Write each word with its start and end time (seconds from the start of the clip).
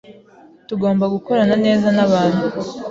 Tugomba 0.67 1.05
gukorana 1.13 1.55
neza 1.65 1.87
nabantu. 1.95 2.45